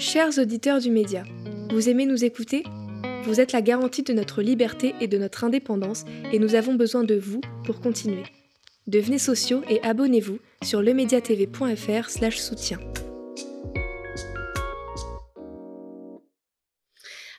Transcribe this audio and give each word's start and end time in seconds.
Chers 0.00 0.38
auditeurs 0.38 0.80
du 0.80 0.90
média, 0.90 1.24
vous 1.70 1.90
aimez 1.90 2.06
nous 2.06 2.24
écouter? 2.24 2.64
Vous 3.24 3.38
êtes 3.38 3.52
la 3.52 3.60
garantie 3.60 4.02
de 4.02 4.14
notre 4.14 4.40
liberté 4.40 4.94
et 4.98 5.08
de 5.08 5.18
notre 5.18 5.44
indépendance 5.44 6.06
et 6.32 6.38
nous 6.38 6.54
avons 6.54 6.72
besoin 6.72 7.04
de 7.04 7.16
vous 7.16 7.42
pour 7.64 7.82
continuer. 7.82 8.22
Devenez 8.86 9.18
sociaux 9.18 9.62
et 9.68 9.78
abonnez-vous 9.82 10.38
sur 10.62 10.80
lemediatv.fr 10.80 12.08
soutien. 12.32 12.78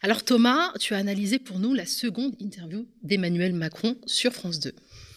Alors 0.04 0.24
Thomas, 0.24 0.72
tu 0.80 0.94
as 0.94 0.98
analysé 0.98 1.40
pour 1.40 1.58
nous 1.58 1.74
la 1.74 1.88
seconde 1.88 2.36
interview 2.40 2.86
d'Emmanuel 3.02 3.54
Macron 3.54 3.96
sur 4.06 4.34
France 4.34 4.60
2. 4.60 4.72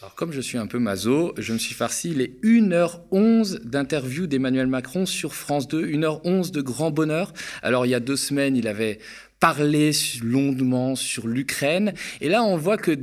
Alors 0.05 0.13
comme 0.13 0.31
je 0.31 0.39
suis 0.39 0.59
un 0.59 0.67
peu 0.67 0.77
maso, 0.77 1.33
je 1.35 1.51
me 1.51 1.57
suis 1.57 1.73
farci 1.73 2.13
les 2.13 2.37
1h11 2.43 3.63
d'interview 3.63 4.27
d'Emmanuel 4.27 4.67
Macron 4.67 5.07
sur 5.07 5.33
France 5.33 5.67
2, 5.67 5.83
1h11 5.83 6.51
de 6.51 6.61
grand 6.61 6.91
bonheur. 6.91 7.33
Alors 7.63 7.87
il 7.87 7.89
y 7.89 7.95
a 7.95 7.99
deux 7.99 8.15
semaines, 8.15 8.55
il 8.55 8.67
avait 8.67 8.99
parler 9.39 9.91
longuement 10.23 10.95
sur 10.95 11.27
l'Ukraine. 11.27 11.93
Et 12.21 12.29
là, 12.29 12.43
on 12.43 12.57
voit 12.57 12.77
que 12.77 12.97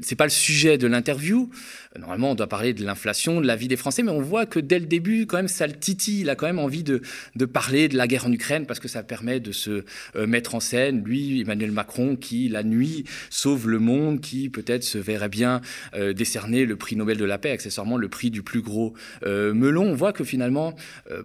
c'est 0.00 0.16
pas 0.16 0.24
le 0.24 0.30
sujet 0.30 0.78
de 0.78 0.86
l'interview. 0.86 1.50
Normalement, 1.98 2.32
on 2.32 2.34
doit 2.34 2.48
parler 2.48 2.72
de 2.72 2.84
l'inflation, 2.84 3.40
de 3.40 3.46
la 3.46 3.54
vie 3.54 3.68
des 3.68 3.76
Français, 3.76 4.02
mais 4.02 4.10
on 4.10 4.20
voit 4.20 4.46
que 4.46 4.58
dès 4.58 4.80
le 4.80 4.86
début, 4.86 5.26
quand 5.26 5.36
même, 5.36 5.48
ça 5.48 5.66
le 5.66 5.74
titille. 5.74 6.22
Il 6.22 6.30
a 6.30 6.34
quand 6.34 6.46
même 6.46 6.58
envie 6.58 6.82
de, 6.82 7.02
de 7.36 7.44
parler 7.44 7.88
de 7.88 7.96
la 7.96 8.08
guerre 8.08 8.26
en 8.26 8.32
Ukraine 8.32 8.66
parce 8.66 8.80
que 8.80 8.88
ça 8.88 9.02
permet 9.02 9.38
de 9.38 9.52
se 9.52 9.84
euh, 10.16 10.26
mettre 10.26 10.54
en 10.54 10.60
scène. 10.60 11.04
Lui, 11.04 11.42
Emmanuel 11.42 11.70
Macron, 11.70 12.16
qui 12.16 12.48
la 12.48 12.64
nuit 12.64 13.04
sauve 13.30 13.68
le 13.68 13.78
monde, 13.78 14.20
qui 14.20 14.48
peut-être 14.48 14.82
se 14.82 14.98
verrait 14.98 15.28
bien 15.28 15.60
euh, 15.94 16.12
décerner 16.12 16.64
le 16.64 16.76
prix 16.76 16.96
Nobel 16.96 17.18
de 17.18 17.24
la 17.24 17.38
paix, 17.38 17.50
accessoirement 17.50 17.96
le 17.96 18.08
prix 18.08 18.30
du 18.30 18.42
plus 18.42 18.62
gros 18.62 18.94
euh, 19.24 19.54
melon. 19.54 19.84
On 19.84 19.94
voit 19.94 20.12
que 20.12 20.24
finalement, 20.24 20.74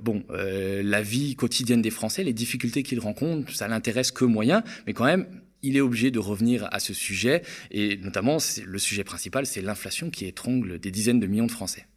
bon, 0.01 0.23
la 0.29 1.01
vie 1.01 1.35
quotidienne 1.35 1.81
des 1.81 1.89
Français, 1.89 2.23
les 2.23 2.33
difficultés 2.33 2.83
qu'ils 2.83 2.99
rencontrent, 2.99 3.51
ça 3.53 3.67
l'intéresse 3.67 4.11
que 4.11 4.25
moyen 4.25 4.48
mais 4.85 4.93
quand 4.93 5.05
même, 5.05 5.43
il 5.61 5.77
est 5.77 5.81
obligé 5.81 6.11
de 6.11 6.19
revenir 6.19 6.67
à 6.71 6.79
ce 6.79 6.93
sujet, 6.93 7.41
et 7.71 7.97
notamment 7.97 8.37
le 8.65 8.79
sujet 8.79 9.03
principal, 9.03 9.45
c'est 9.45 9.61
l'inflation 9.61 10.09
qui 10.09 10.25
étrangle 10.25 10.79
des 10.79 10.91
dizaines 10.91 11.19
de 11.19 11.27
millions 11.27 11.47
de 11.47 11.51
Français. 11.51 11.87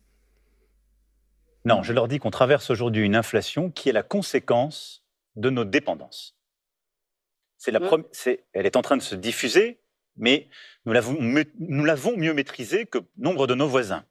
Non, 1.64 1.82
je 1.82 1.92
leur 1.92 2.08
dis 2.08 2.18
qu'on 2.18 2.30
traverse 2.30 2.70
aujourd'hui 2.70 3.04
une 3.04 3.14
inflation 3.14 3.70
qui 3.70 3.88
est 3.88 3.92
la 3.92 4.02
conséquence 4.02 5.04
de 5.36 5.48
nos 5.48 5.64
dépendances. 5.64 6.36
la 7.66 7.78
mmh. 7.78 8.04
elle 8.52 8.66
est 8.66 8.76
en 8.76 8.82
train 8.82 8.96
de 8.96 9.02
se 9.02 9.14
diffuser, 9.14 9.80
mais 10.16 10.48
nous 10.84 10.92
l'avons 10.92 12.16
mieux 12.16 12.34
maîtrisée 12.34 12.86
que 12.86 12.98
nombre 13.16 13.46
de 13.46 13.54
nos 13.54 13.68
voisins. 13.68 14.04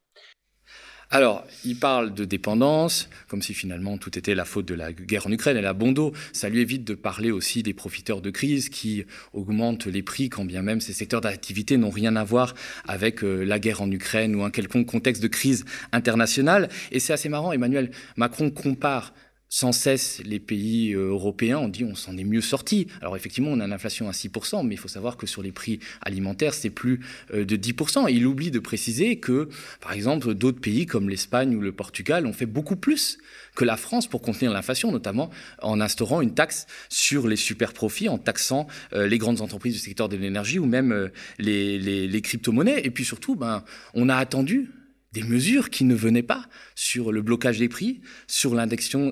Alors, 1.14 1.46
il 1.66 1.78
parle 1.78 2.14
de 2.14 2.24
dépendance, 2.24 3.10
comme 3.28 3.42
si 3.42 3.54
finalement 3.54 3.98
tout 3.98 4.18
était 4.18 4.34
la 4.34 4.46
faute 4.46 4.66
de 4.66 4.74
la 4.74 4.94
guerre 4.94 5.28
en 5.28 5.32
Ukraine. 5.32 5.58
Et 5.58 5.62
là, 5.62 5.74
Bondo, 5.74 6.14
ça 6.32 6.48
lui 6.48 6.62
évite 6.62 6.86
de 6.86 6.94
parler 6.94 7.32
aussi 7.32 7.64
des 7.64 7.74
profiteurs 7.74 8.22
de 8.22 8.30
crise 8.30 8.70
qui 8.70 9.04
augmentent 9.34 9.88
les 9.88 10.04
prix, 10.04 10.30
quand 10.30 10.46
bien 10.46 10.62
même 10.62 10.80
ces 10.80 10.94
secteurs 10.94 11.20
d'activité 11.20 11.76
n'ont 11.76 11.90
rien 11.90 12.16
à 12.16 12.24
voir 12.24 12.56
avec 12.88 13.26
euh, 13.26 13.44
la 13.44 13.60
guerre 13.60 13.82
en 13.82 13.92
Ukraine 13.92 14.38
ou 14.38 14.44
un 14.44 14.52
quelconque 14.52 14.86
contexte 14.86 15.22
de 15.22 15.28
crise 15.28 15.66
internationale. 15.92 16.70
Et 16.94 17.02
c'est 17.02 17.12
assez 17.12 17.28
marrant, 17.28 17.52
Emmanuel 17.52 17.92
Macron 18.16 18.50
compare 18.50 19.14
sans 19.54 19.74
cesse 19.74 20.22
les 20.24 20.40
pays 20.40 20.94
euh, 20.94 21.10
européens, 21.10 21.58
on 21.58 21.68
dit 21.68 21.84
on 21.84 21.94
s'en 21.94 22.18
est 22.18 22.24
mieux 22.24 22.40
sorti. 22.40 22.88
Alors 23.02 23.18
effectivement, 23.18 23.52
on 23.52 23.60
a 23.60 23.66
une 23.66 23.74
inflation 23.74 24.08
à 24.08 24.14
6%, 24.14 24.66
mais 24.66 24.76
il 24.76 24.78
faut 24.78 24.88
savoir 24.88 25.18
que 25.18 25.28
sur 25.28 25.44
les 25.44 25.52
prix 25.52 25.80
alimentaires, 26.02 26.54
c'est 26.54 26.70
plus 26.70 27.02
euh, 27.34 27.44
de 27.44 27.58
10%. 27.58 28.10
il 28.10 28.26
oublie 28.26 28.50
de 28.50 28.60
préciser 28.60 29.18
que, 29.18 29.50
par 29.82 29.92
exemple, 29.92 30.34
d'autres 30.36 30.62
pays 30.62 30.86
comme 30.86 31.10
l'Espagne 31.10 31.54
ou 31.54 31.60
le 31.60 31.74
Portugal 31.74 32.26
ont 32.26 32.34
fait 32.34 32.46
beaucoup 32.46 32.78
plus 32.78 33.18
que 33.54 33.66
la 33.66 33.76
France 33.76 34.08
pour 34.08 34.22
contenir 34.22 34.54
l'inflation, 34.54 34.90
notamment 34.90 35.30
en 35.62 35.82
instaurant 35.82 36.22
une 36.22 36.34
taxe 36.34 36.66
sur 36.88 37.28
les 37.28 37.36
super 37.36 37.74
profits, 37.74 38.08
en 38.08 38.18
taxant 38.18 38.68
euh, 38.94 39.06
les 39.06 39.18
grandes 39.18 39.42
entreprises 39.42 39.74
du 39.74 39.80
secteur 39.80 40.08
de 40.08 40.16
l'énergie 40.16 40.60
ou 40.60 40.66
même 40.66 41.12
les, 41.40 41.78
les, 41.78 42.08
les 42.08 42.22
crypto-monnaies. 42.22 42.86
Et 42.86 42.90
puis 42.90 43.04
surtout, 43.04 43.36
ben, 43.36 43.66
on 43.94 44.08
a 44.08 44.16
attendu 44.16 44.70
des 45.12 45.24
mesures 45.24 45.70
qui 45.70 45.84
ne 45.84 45.96
venaient 45.96 46.24
pas 46.24 46.46
sur 46.76 47.12
le 47.12 47.22
blocage 47.22 47.58
des 47.60 47.68
prix, 47.68 48.02
sur 48.28 48.56
l'indexion, 48.56 49.12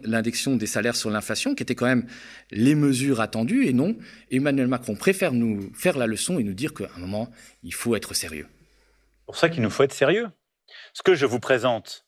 des 0.56 0.66
salaires 0.66 0.96
sur 0.96 1.10
l'inflation, 1.10 1.56
qui 1.56 1.64
étaient 1.64 1.76
quand 1.76 1.86
même 1.86 2.08
les 2.52 2.76
mesures 2.76 3.20
attendues, 3.20 3.68
et 3.68 3.74
non, 3.74 3.98
Emmanuel 4.32 4.68
Macron 4.68 4.96
préfère 4.96 5.34
nous 5.34 5.72
faire 5.74 5.98
la 5.98 6.08
leçon 6.08 6.40
et 6.40 6.44
nous 6.44 6.54
dire 6.54 6.74
qu'à 6.74 6.90
un 6.96 7.00
moment, 7.00 7.30
il 7.64 7.74
faut 7.74 7.96
être 7.96 8.14
sérieux. 8.14 8.48
C'est 8.50 9.26
pour 9.26 9.38
ça 9.38 9.50
qu'il 9.50 9.62
nous 9.62 9.70
faut 9.70 9.84
être 9.84 9.94
sérieux. 9.94 10.28
Ce 10.94 11.04
que 11.04 11.16
je 11.16 11.26
vous 11.26 11.40
présente, 11.40 12.06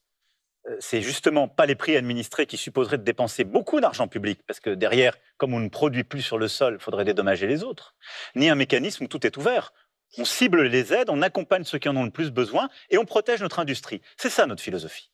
euh, 0.67 0.77
c'est 0.79 1.01
justement 1.01 1.47
pas 1.47 1.65
les 1.65 1.75
prix 1.75 1.97
administrés 1.97 2.45
qui 2.45 2.57
supposeraient 2.57 2.97
de 2.97 3.03
dépenser 3.03 3.43
beaucoup 3.43 3.81
d'argent 3.81 4.07
public, 4.07 4.39
parce 4.47 4.59
que 4.59 4.69
derrière, 4.69 5.17
comme 5.37 5.53
on 5.53 5.59
ne 5.59 5.69
produit 5.69 6.03
plus 6.03 6.21
sur 6.21 6.37
le 6.37 6.47
sol, 6.47 6.77
il 6.79 6.83
faudrait 6.83 7.05
dédommager 7.05 7.47
les 7.47 7.63
autres, 7.63 7.95
ni 8.35 8.49
un 8.49 8.55
mécanisme 8.55 9.03
où 9.03 9.07
tout 9.07 9.25
est 9.25 9.35
ouvert 9.37 9.73
on 10.17 10.25
cible 10.25 10.63
les 10.63 10.93
aides, 10.93 11.09
on 11.09 11.21
accompagne 11.21 11.63
ceux 11.63 11.79
qui 11.79 11.89
en 11.89 11.95
ont 11.95 12.03
le 12.03 12.11
plus 12.11 12.31
besoin 12.31 12.69
et 12.89 12.97
on 12.97 13.05
protège 13.05 13.41
notre 13.41 13.59
industrie. 13.59 14.01
C'est 14.17 14.29
ça 14.29 14.45
notre 14.45 14.61
philosophie. 14.61 15.11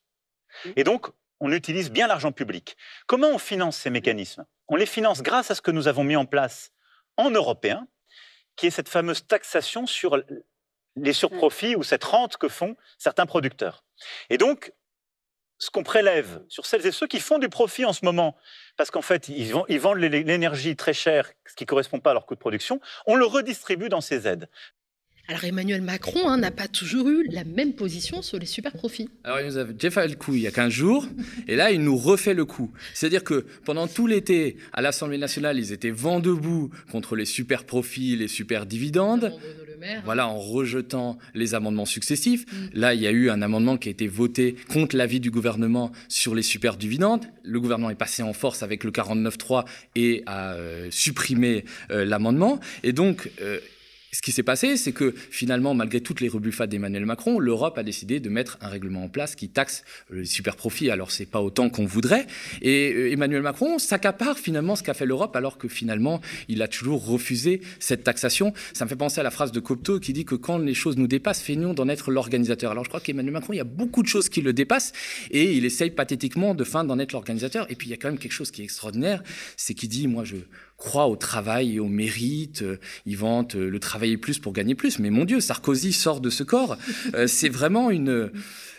Et 0.76 0.84
donc, 0.84 1.08
on 1.40 1.52
utilise 1.52 1.92
bien 1.92 2.08
l'argent 2.08 2.32
public. 2.32 2.78
Comment 3.06 3.30
on 3.30 3.38
finance 3.38 3.78
ces 3.78 3.90
mécanismes? 3.90 4.46
On 4.68 4.76
les 4.76 4.86
finance 4.86 5.22
grâce 5.22 5.52
à 5.52 5.56
ce 5.56 5.62
que 5.62 5.72
nous 5.72 5.88
avons 5.88 6.04
mis 6.04 6.16
en 6.16 6.26
place 6.26 6.72
en 7.16 7.30
européen, 7.30 7.88
qui 8.56 8.68
est 8.68 8.72
cette 8.72 8.90
fameuse 8.90 9.26
taxation 9.28 9.86
sur 9.86 10.22
les 10.96 11.14
surprofits 11.14 11.76
ou 11.76 11.84
cette 11.84 12.04
rente 12.04 12.38
que 12.38 12.48
font 12.48 12.76
certains 12.98 13.26
producteurs. 13.26 13.84
Et 14.30 14.38
donc, 14.38 14.74
ce 15.60 15.70
qu'on 15.70 15.84
prélève 15.84 16.44
sur 16.50 16.66
celles 16.66 16.86
et 16.86 16.92
ceux 16.92 17.08
qui 17.08 17.20
font 17.20 17.40
du 17.40 17.50
profit 17.50 17.86
en 17.86 17.94
ce 17.94 18.06
moment, 18.06 18.38
parce 18.78 18.92
qu'en 18.92 19.02
fait, 19.02 19.28
ils, 19.30 19.52
vendent 19.52 19.98
l'énergie 19.98 20.76
très 20.76 20.94
chère, 20.94 21.32
ce 21.46 21.56
qui 21.56 21.64
ne 21.64 21.68
correspond 21.68 22.00
pas 22.00 22.12
à 22.12 22.14
leur 22.14 22.26
coût 22.26 22.36
de 22.36 22.40
production, 22.40 22.80
on 23.06 23.16
le 23.16 23.26
redistribue 23.26 23.90
dans 23.90 24.02
ces 24.02 24.28
aides. 24.28 24.50
Alors 25.30 25.44
Emmanuel 25.44 25.82
Macron 25.82 26.30
hein, 26.30 26.38
n'a 26.38 26.52
pas 26.52 26.70
toujours 26.70 27.10
eu 27.10 27.28
la 27.30 27.44
même 27.44 27.74
position 27.74 28.22
sur 28.22 28.40
les 28.40 28.46
super 28.46 28.72
profits. 28.72 29.10
Alors 29.26 29.42
il 29.42 29.48
nous 29.48 29.58
a 29.58 29.66
déjà 29.66 29.92
fait 29.92 30.08
le 30.08 30.16
coup 30.16 30.34
il 30.36 30.42
y 30.42 30.48
a 30.48 30.52
15 30.52 30.72
jours, 30.72 31.06
et 31.48 31.58
là 31.58 31.72
il 31.72 31.82
nous 31.82 31.98
refait 31.98 32.34
le 32.34 32.46
coup. 32.46 32.72
C'est-à-dire 32.94 33.26
que 33.26 33.46
pendant 33.66 33.88
tout 33.88 34.08
l'été, 34.08 34.56
à 34.72 34.82
l'Assemblée 34.82 35.18
nationale, 35.18 35.60
ils 35.60 35.74
étaient 35.74 35.90
vent 35.90 36.22
debout 36.22 36.70
contre 36.92 37.18
les 37.18 37.26
super 37.26 37.66
profits, 37.66 38.16
les 38.16 38.30
super 38.30 38.66
dividendes. 38.66 39.34
Voilà, 40.06 40.28
en 40.28 40.40
rejetant 40.40 41.18
les 41.36 41.54
amendements 41.54 41.86
successifs. 41.86 42.46
Mm. 42.46 42.68
Là, 42.74 42.94
il 42.94 43.02
y 43.02 43.08
a 43.08 43.12
eu 43.12 43.30
un 43.30 43.42
amendement 43.42 43.78
qui 43.78 43.90
a 43.90 43.92
été 43.92 44.08
voté 44.08 44.56
contre 44.70 44.96
l'avis 44.96 45.20
du 45.20 45.32
gouvernement 45.32 45.92
sur 46.08 46.34
les 46.34 46.42
super 46.42 46.78
dividendes. 46.78 47.26
Le 47.44 47.60
gouvernement 47.60 47.90
est 47.90 47.96
passé 47.96 48.24
en 48.24 48.34
force 48.34 48.64
avec 48.64 48.84
le 48.84 48.92
49.3 48.92 49.66
et 49.96 50.24
a 50.26 50.54
euh, 50.54 50.88
supprimé 50.90 51.64
euh, 51.92 52.06
l'amendement. 52.06 52.60
Et 52.84 52.92
donc, 52.92 53.30
euh, 53.42 53.60
ce 54.18 54.24
qui 54.24 54.32
s'est 54.32 54.42
passé, 54.42 54.78
c'est 54.78 54.94
que 54.94 55.14
finalement, 55.30 55.76
malgré 55.76 56.02
toutes 56.02 56.22
les 56.22 56.28
rebuffades 56.28 56.72
d'Emmanuel 56.72 57.06
Macron, 57.06 57.38
l'Europe 57.38 57.78
a 57.78 57.84
décidé 57.84 58.20
de 58.20 58.30
mettre 58.30 58.58
un 58.62 58.68
règlement 58.68 59.04
en 59.04 59.10
place 59.10 59.36
qui 59.36 59.48
taxe 59.48 59.84
les 60.10 60.26
super 60.26 60.56
profits. 60.56 60.90
Alors, 60.90 61.12
c'est 61.12 61.28
pas 61.28 61.40
autant 61.40 61.70
qu'on 61.70 61.86
voudrait. 61.86 62.26
Et 62.64 62.92
euh, 62.96 63.12
Emmanuel 63.12 63.44
Macron 63.44 63.78
s'accapare 63.78 64.40
finalement 64.40 64.76
ce 64.76 64.82
qu'a 64.82 64.96
fait 64.96 65.06
l'Europe, 65.06 65.36
alors 65.36 65.60
que 65.60 65.68
finalement, 65.68 66.20
il 66.48 66.64
a 66.64 66.68
toujours 66.68 67.06
refusé 67.06 67.62
cette 67.80 68.04
taxation. 68.04 68.54
Ça 68.74 68.86
me 68.86 68.90
fait 68.90 68.96
penser 68.96 69.20
à 69.20 69.24
la 69.24 69.30
phrase 69.30 69.52
de 69.52 69.60
Copto 69.60 70.00
qui 70.00 70.14
dit 70.14 70.26
que 70.26 70.34
quand 70.34 70.58
les 70.58 70.74
choses 70.74 70.98
nous 70.98 71.06
dépassent, 71.06 71.44
feignons 71.44 71.76
d'en 71.76 71.88
être 71.88 72.10
l'organisateur. 72.10 72.72
Alors, 72.72 72.86
je 72.86 72.90
crois 72.90 73.02
qu'Emmanuel 73.02 73.34
Macron, 73.34 73.54
il 73.54 73.58
y 73.58 73.60
a 73.60 73.66
beaucoup 73.66 74.02
de 74.02 74.08
choses 74.08 74.30
qui 74.30 74.42
le 74.42 74.52
dépassent 74.52 74.94
et 75.30 75.54
il 75.54 75.64
essaye 75.64 75.92
pathétiquement 75.92 76.56
de 76.56 76.64
fin 76.64 76.84
d'en 76.84 76.98
être 76.98 77.12
l'organisateur. 77.12 77.70
Et 77.70 77.76
puis, 77.76 77.90
il 77.90 77.92
y 77.92 77.94
a 77.94 77.98
quand 77.98 78.10
même 78.10 78.18
quelque 78.18 78.32
chose 78.32 78.50
qui 78.50 78.62
est 78.62 78.66
extraordinaire, 78.66 79.22
c'est 79.58 79.76
qu'il 79.76 79.90
dit, 79.90 80.08
moi, 80.08 80.24
je, 80.24 80.38
croit 80.78 81.08
au 81.08 81.16
travail 81.16 81.76
et 81.76 81.80
au 81.80 81.88
mérite. 81.88 82.62
Euh, 82.62 82.80
il 83.06 83.18
vante 83.18 83.56
euh, 83.56 83.70
le 83.70 83.80
travailler 83.80 84.18
plus 84.18 84.40
pour 84.40 84.54
gagner 84.54 84.76
plus. 84.76 85.00
Mais 85.00 85.10
mon 85.10 85.26
Dieu, 85.26 85.40
Sarkozy 85.40 85.92
sort 85.92 86.22
de 86.22 86.30
ce 86.30 86.44
corps. 86.44 86.78
Euh, 87.14 87.28
c'est 87.28 87.50
vraiment 87.50 87.90
une 87.90 88.32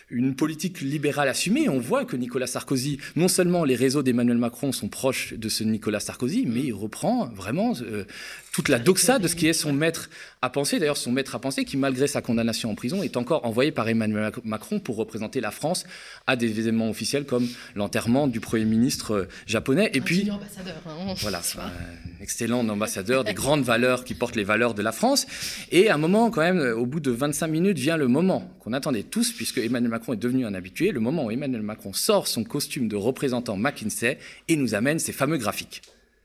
une 0.09 0.35
politique 0.35 0.81
libérale 0.81 1.27
assumée. 1.27 1.69
On 1.69 1.79
voit 1.79 2.05
que 2.05 2.15
Nicolas 2.15 2.47
Sarkozy, 2.47 2.99
non 3.15 3.27
seulement 3.27 3.63
les 3.63 3.75
réseaux 3.75 4.03
d'Emmanuel 4.03 4.37
Macron 4.37 4.71
sont 4.71 4.87
proches 4.87 5.33
de 5.33 5.49
ce 5.49 5.63
Nicolas 5.63 5.99
Sarkozy, 5.99 6.45
mais 6.47 6.61
il 6.61 6.73
reprend 6.73 7.27
vraiment 7.27 7.73
euh, 7.81 8.05
toute 8.51 8.69
la 8.69 8.79
doxa 8.79 9.19
de 9.19 9.27
ce 9.27 9.35
qui 9.35 9.47
est 9.47 9.53
son 9.53 9.73
maître 9.73 10.09
à 10.41 10.49
penser. 10.49 10.79
D'ailleurs, 10.79 10.97
son 10.97 11.11
maître 11.11 11.35
à 11.35 11.39
penser 11.39 11.65
qui, 11.65 11.77
malgré 11.77 12.07
sa 12.07 12.21
condamnation 12.21 12.71
en 12.71 12.75
prison, 12.75 13.03
est 13.03 13.17
encore 13.17 13.45
envoyé 13.45 13.71
par 13.71 13.87
Emmanuel 13.87 14.31
Macron 14.43 14.79
pour 14.79 14.95
représenter 14.95 15.41
la 15.41 15.51
France 15.51 15.85
à 16.27 16.35
des 16.35 16.59
événements 16.59 16.89
officiels 16.89 17.25
comme 17.25 17.47
l'enterrement 17.75 18.27
du 18.27 18.39
Premier 18.39 18.65
ministre 18.65 19.11
euh, 19.11 19.27
japonais. 19.45 19.91
Et 19.93 20.01
puis, 20.01 20.29
ambassadeur, 20.29 20.81
hein, 20.87 21.13
voilà, 21.19 21.39
un 21.39 22.08
excellent 22.21 22.67
ambassadeur 22.67 23.23
des 23.23 23.33
grandes 23.33 23.63
valeurs 23.63 24.03
qui 24.03 24.15
portent 24.15 24.35
les 24.35 24.43
valeurs 24.43 24.73
de 24.73 24.81
la 24.81 24.91
France. 24.91 25.27
Et 25.71 25.89
à 25.89 25.95
un 25.95 25.97
moment, 25.97 26.31
quand 26.31 26.41
même, 26.41 26.59
au 26.59 26.85
bout 26.85 26.99
de 26.99 27.11
25 27.11 27.47
minutes, 27.47 27.77
vient 27.77 27.97
le 27.97 28.07
moment 28.07 28.51
qu'on 28.59 28.73
attendait 28.73 29.03
tous, 29.03 29.31
puisque 29.31 29.59
Emmanuel 29.59 29.89
Macron 29.89 29.99
Macron 29.99 30.13
est 30.13 30.17
devenu 30.17 30.45
un 30.45 30.53
habitué, 30.53 30.91
le 30.91 31.01
moment 31.01 31.25
où 31.25 31.31
Emmanuel 31.31 31.61
Macron 31.61 31.91
sort 31.91 32.27
son 32.27 32.45
costume 32.45 32.87
de 32.87 32.95
représentant 32.95 33.57
McKinsey 33.57 34.17
et 34.47 34.55
nous 34.55 34.73
amène 34.73 34.97
ses 34.97 35.11
fameux 35.11 35.37
graphiques. 35.37 35.81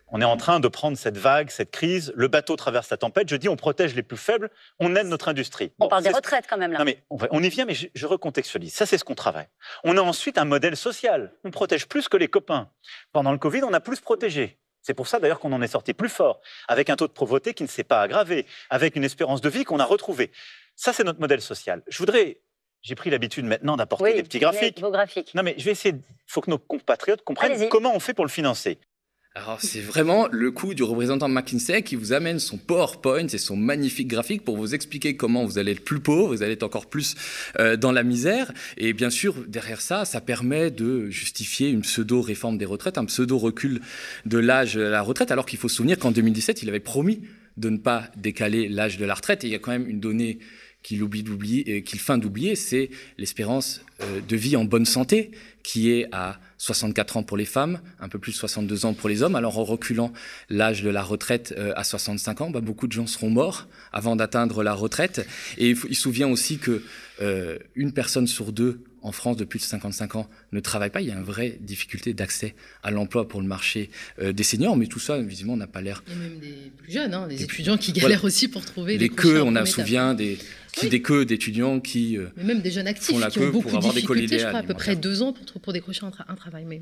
On 0.07 0.21
est 0.21 0.25
en 0.25 0.37
train 0.37 0.61
de 0.61 0.69
prendre 0.69 0.97
cette 0.97 1.19
vague, 1.19 1.51
cette 1.51 1.73
crise. 1.73 2.13
Le 2.15 2.29
bateau 2.29 2.55
traverse 2.55 2.89
la 2.89 2.97
tempête. 2.97 3.29
Je 3.29 3.35
dis, 3.35 3.49
on 3.49 3.57
protège 3.57 3.97
les 3.97 4.05
plus 4.05 4.17
faibles, 4.17 4.49
on 4.79 4.95
aide 4.95 5.09
notre 5.09 5.27
industrie. 5.27 5.73
On 5.81 5.89
parle 5.89 6.05
des 6.05 6.11
retraites 6.11 6.45
quand 6.49 6.57
même 6.57 6.71
là. 6.71 6.79
Non, 6.79 6.85
mais 6.85 7.03
on, 7.11 7.43
y 7.43 7.49
vient, 7.49 7.65
mais 7.65 7.75
je, 7.75 8.07
recontextualise. 8.07 8.73
Ça, 8.73 8.87
c'est 8.87 8.97
ce 8.97 9.03
qu'on 9.03 9.17
travaille. 9.17 9.49
On 9.83 9.97
a 9.97 10.01
ensuite 10.01 10.39
un 10.39 10.45
modèle 10.45 10.77
social. 10.77 11.33
On 11.43 11.51
protège 11.51 11.89
plus 11.89 12.09
que 12.09 12.17
les 12.17 12.29
copains. 12.29 12.71
Pendant 13.13 13.33
le 13.33 13.39
Covid, 13.39 13.65
on 13.65 13.73
a 13.73 13.81
plus 13.81 13.99
protégé. 13.99 14.57
C'est 14.85 14.95
pour 14.95 15.09
ça 15.09 15.19
d'ailleurs 15.19 15.41
qu'on 15.41 15.53
en 15.53 15.63
est 15.63 15.67
sorti 15.67 15.95
plus 15.95 16.11
fort, 16.11 16.41
avec 16.69 16.91
un 16.91 16.97
taux 16.97 17.09
de 17.09 17.13
pauvreté 17.13 17.55
qui 17.55 17.63
ne 17.63 17.69
s'est 17.69 17.85
pas 17.85 18.03
aggravé, 18.03 18.47
avec 18.69 18.95
une 18.97 19.05
espérance 19.05 19.41
de 19.41 19.49
vie 19.49 19.65
qu'on 19.65 19.81
a 19.81 19.85
retrouvée. 19.85 20.31
Ça, 20.77 20.93
c'est 20.93 21.05
notre 21.05 21.21
modèle 21.21 21.41
social. 21.41 21.83
Je 21.89 21.99
voudrais 21.99 22.41
j'ai 22.83 22.95
pris 22.95 23.09
l'habitude 23.09 23.47
maintenant 23.47 23.79
d'apporter 23.79 24.13
des 24.13 24.23
petits 24.23 24.39
graphiques. 24.39 24.79
Graphiques. 24.79 25.35
Non, 25.35 25.43
mais 25.43 25.55
je 25.57 25.65
vais 25.65 25.71
essayer. 25.71 25.95
Il 25.95 26.03
faut 26.27 26.43
que 26.43 26.51
nos 26.51 26.59
compatriotes 26.59 27.23
comprennent 27.23 27.69
comment 27.71 27.97
on 27.97 27.99
fait 27.99 28.13
pour 28.13 28.27
le 28.27 28.31
financer. 28.31 28.79
Alors 29.37 29.61
c'est 29.61 29.81
vraiment 29.81 30.29
le 30.31 30.53
coup 30.53 30.75
du 30.75 30.85
représentant 30.85 31.29
McKinsey 31.29 31.83
qui 31.83 31.97
vous 31.97 32.13
amène 32.13 32.39
son 32.39 32.57
PowerPoint 32.57 33.27
et 33.27 33.39
son 33.39 33.57
magnifique 33.57 34.07
graphique 34.07 34.45
pour 34.45 34.57
vous 34.57 34.77
expliquer 34.77 35.17
comment 35.17 35.45
vous 35.45 35.59
allez 35.59 35.73
être 35.73 35.85
plus 35.85 35.99
pauvre, 35.99 36.37
vous 36.37 36.45
allez 36.45 36.53
être 36.53 36.63
encore 36.63 36.87
plus 36.87 37.17
euh, 37.59 37.77
dans 37.77 37.91
la 37.91 38.05
misère. 38.05 38.53
Et 38.77 38.93
bien 38.93 39.11
sûr, 39.11 39.35
derrière 39.49 39.81
ça, 39.81 40.05
ça 40.05 40.21
permet 40.21 40.71
de 40.71 41.11
justifier 41.11 41.71
une 41.71 41.81
pseudo-réforme 41.81 42.59
des 42.59 42.65
retraites, 42.65 42.97
un 42.97 43.07
pseudo-recul 43.07 43.81
de 44.25 44.39
l'âge 44.39 44.75
de 44.75 44.83
la 44.83 45.03
retraite, 45.03 45.33
alors 45.33 45.47
qu'il 45.47 45.59
faut 45.59 45.69
se 45.69 45.75
souvenir 45.79 45.99
qu'en 45.99 46.13
2017, 46.13 46.63
il 46.63 46.69
avait 46.69 46.79
promis 46.79 47.23
de 47.57 47.71
ne 47.71 47.79
pas 47.79 48.05
décaler 48.17 48.69
l'âge 48.69 48.99
de 48.99 49.05
la 49.05 49.15
retraite. 49.15 49.43
Et 49.43 49.49
il 49.49 49.53
y 49.53 49.57
a 49.57 49.59
quand 49.59 49.73
même 49.73 49.89
une 49.89 49.99
donnée 49.99 50.39
qu'il 50.85 51.03
oublie 51.03 51.25
d'oublier, 51.25 51.83
qu'il 51.83 51.99
feint 51.99 52.19
d'oublier, 52.19 52.55
c'est 52.55 52.91
l'espérance 53.19 53.81
euh, 54.03 54.21
de 54.21 54.37
vie 54.37 54.55
en 54.55 54.65
bonne 54.65 54.85
santé, 54.85 55.33
qui 55.65 55.91
est 55.91 56.07
à 56.13 56.39
64 56.59 57.17
ans 57.17 57.23
pour 57.23 57.39
les 57.39 57.47
femmes, 57.47 57.81
un 58.01 58.09
peu 58.09 58.19
plus 58.19 58.33
de 58.33 58.37
62 58.37 58.85
ans 58.85 58.93
pour 58.93 59.09
les 59.09 59.23
hommes. 59.23 59.35
Alors 59.35 59.59
en 59.59 59.65
reculant 59.65 60.13
l'âge 60.51 60.83
de 60.83 60.91
la 60.91 61.03
retraite 61.03 61.55
euh, 61.57 61.73
à 61.75 61.85
65 61.85 62.43
ans, 62.43 62.51
bah, 62.51 62.61
beaucoup 62.61 62.87
de 62.87 62.93
gens 62.93 63.07
seront 63.07 63.31
morts 63.31 63.67
avant 63.93 64.15
d'atteindre 64.15 64.63
la 64.63 64.75
retraite. 64.75 65.27
Et 65.57 65.71
il, 65.71 65.79
il 65.89 65.97
se 65.97 66.03
souvient 66.03 66.29
aussi 66.29 66.59
que 66.59 66.83
euh, 67.23 67.59
une 67.75 67.93
personne 67.93 68.27
sur 68.27 68.53
deux 68.53 68.85
en 69.05 69.13
France 69.13 69.37
de 69.37 69.45
plus 69.45 69.61
de 69.61 69.65
55 69.65 70.17
ans 70.17 70.29
ne 70.53 70.61
travaille 70.61 70.91
pas. 70.91 71.03
Il 71.03 71.09
y 71.09 71.11
a 71.13 71.15
une 71.15 71.23
vraie 71.23 71.59
difficulté 71.61 72.15
d'accès 72.15 72.55
à 72.83 72.91
l'emploi 72.91 73.29
pour 73.29 73.41
le 73.41 73.47
marché 73.47 73.91
euh, 74.19 74.33
des 74.33 74.43
seniors, 74.43 74.77
mais 74.77 74.87
tout 74.87 74.99
ça, 74.99 75.19
visiblement, 75.19 75.57
n'a 75.57 75.67
pas 75.67 75.83
l'air. 75.83 76.03
Et 76.11 76.17
même 76.17 76.39
des 76.41 76.73
plus 76.77 76.93
jeunes, 76.93 77.15
hein, 77.15 77.29
des, 77.29 77.43
étudiants 77.43 77.77
qui 77.77 77.93
galèrent 77.93 78.25
aussi 78.25 78.49
pour 78.49 78.65
trouver 78.65 78.99
des 78.99 79.11
queues. 79.11 79.43
On 79.43 79.55
a 79.55 79.67
souvient 79.67 80.15
des, 80.15 80.39
des 80.83 81.03
queues 81.03 81.27
d'étudiants 81.27 81.81
qui. 81.81 82.17
Euh, 82.17 82.29
mais 82.37 82.45
même 82.45 82.63
des 82.63 82.71
jeunes 82.71 82.87
actifs 82.87 83.29
qui 83.29 83.39
ont 83.39 83.51
beaucoup 83.51 83.77
de 83.77 83.81
difficultés, 83.81 84.39
je 84.39 84.47
crois, 84.47 84.61
à 84.61 84.63
peu 84.63 84.75
près 84.75 84.97
deux 84.97 85.23
ans 85.23 85.33
pour, 85.33 85.61
pour 85.61 85.73
décrocher 85.73 86.03
un, 86.05 86.35
travail. 86.35 86.65
Mais 86.65 86.81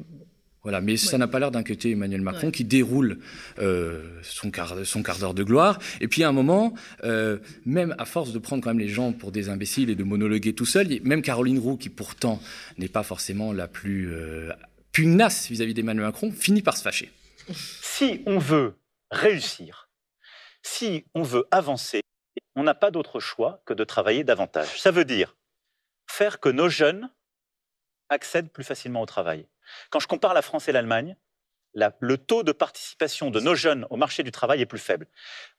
voilà, 0.62 0.80
mais 0.80 0.96
ça 0.96 1.18
n'a 1.18 1.26
pas 1.26 1.40
l'air 1.40 1.50
d'inquiéter 1.50 1.90
Emmanuel 1.90 2.20
Macron 2.20 2.52
qui 2.52 2.64
déroule 2.64 3.18
euh, 3.58 4.20
son 4.22 4.52
quart, 4.52 4.76
son 4.84 5.02
quart 5.02 5.18
d'heure 5.18 5.34
de 5.34 5.42
gloire. 5.42 5.80
Et 6.00 6.06
puis 6.06 6.22
à 6.22 6.28
un 6.28 6.32
moment, 6.32 6.74
euh, 7.02 7.38
même 7.66 7.96
à 7.98 8.04
force 8.04 8.32
de 8.32 8.38
prendre 8.38 8.62
quand 8.62 8.70
même 8.70 8.78
les 8.78 8.88
gens 8.88 9.12
pour 9.12 9.32
des 9.32 9.48
imbéciles 9.48 9.90
et 9.90 9.96
de 9.96 10.04
monologuer 10.04 10.54
tout 10.54 10.64
seul, 10.64 10.86
même 11.02 11.20
Caroline 11.20 11.58
Roux, 11.58 11.76
qui 11.76 11.88
pourtant 11.88 12.40
n'est 12.78 12.88
pas 12.88 13.02
forcément 13.02 13.52
la 13.52 13.66
plus 13.66 14.12
euh, 14.12 14.52
pugnace 14.92 15.48
vis-à-vis 15.48 15.74
d'Emmanuel 15.74 16.06
Macron, 16.06 16.30
finit 16.30 16.62
par 16.62 16.76
se 16.76 16.82
fâcher. 16.82 17.10
Si 17.50 18.22
on 18.26 18.38
veut 18.38 18.74
réussir, 19.10 19.90
si 20.62 21.06
on 21.14 21.22
veut 21.22 21.44
avancer, 21.50 22.02
on 22.54 22.62
n'a 22.62 22.74
pas 22.74 22.92
d'autre 22.92 23.18
choix 23.18 23.62
que 23.66 23.74
de 23.74 23.82
travailler 23.82 24.22
davantage. 24.22 24.80
Ça 24.80 24.92
veut 24.92 25.04
dire 25.04 25.36
faire 26.06 26.38
que 26.38 26.48
nos 26.48 26.68
jeunes 26.68 27.10
accèdent 28.12 28.50
plus 28.50 28.64
facilement 28.64 29.00
au 29.00 29.06
travail. 29.06 29.46
Quand 29.90 30.00
je 30.00 30.06
compare 30.06 30.34
la 30.34 30.42
France 30.42 30.68
et 30.68 30.72
l'Allemagne, 30.72 31.16
le 31.74 32.18
taux 32.18 32.42
de 32.42 32.52
participation 32.52 33.30
de 33.30 33.40
nos 33.40 33.54
jeunes 33.54 33.86
au 33.90 33.96
marché 33.96 34.22
du 34.22 34.30
travail 34.30 34.60
est 34.60 34.66
plus 34.66 34.78
faible. 34.78 35.06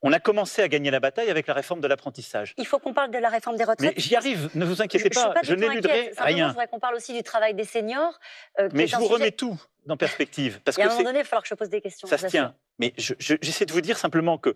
On 0.02 0.14
a 0.14 0.20
commencé 0.20 0.62
à 0.62 0.68
gagner 0.68 0.92
la 0.92 1.00
bataille 1.00 1.30
avec 1.30 1.48
la 1.48 1.54
réforme 1.54 1.82
de 1.82 1.88
l'apprentissage. 1.88 2.54
Il 2.58 2.68
faut 2.68 2.80
qu'on 2.80 2.94
parle 2.94 3.12
de 3.12 3.18
la 3.18 3.30
réforme 3.30 3.58
des 3.58 3.64
retraites. 3.64 3.96
Mais 3.96 4.02
j'y 4.02 4.16
arrive, 4.16 4.50
ne 4.56 4.66
vous 4.66 4.82
inquiétez 4.82 5.10
pas, 5.10 5.34
je, 5.44 5.54
n'éluderai 5.54 6.12
rien. 6.18 6.48
Je 6.48 6.52
voudrais 6.52 6.68
qu'on 6.68 6.80
parle 6.80 6.96
aussi 6.96 7.14
du 7.14 7.24
travail 7.24 7.54
des 7.56 7.66
seniors. 7.66 8.20
Euh, 8.60 8.70
mais 8.74 8.88
je 8.88 8.96
vous 8.96 9.08
remets 9.08 9.32
tout 9.32 9.60
dans 9.86 9.98
perspective. 9.98 10.62
Parce 10.64 10.78
à 10.78 10.84
un 10.84 10.90
moment 10.90 11.04
donné, 11.04 11.20
il 11.20 11.24
va 11.24 11.28
falloir 11.28 11.44
que 11.44 11.50
je 11.50 11.56
pose 11.56 11.70
des 11.70 11.82
questions. 11.82 12.08
Ça 12.08 12.18
se 12.18 12.28
tient. 12.28 12.56
Mais 12.80 12.94
j'essaie 12.98 13.66
de 13.66 13.74
vous 13.74 13.82
dire 13.82 13.98
simplement 13.98 14.38
que 14.38 14.56